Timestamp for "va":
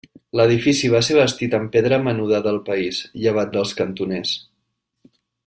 0.93-1.01